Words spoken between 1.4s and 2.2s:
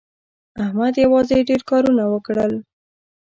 ډېر کارونه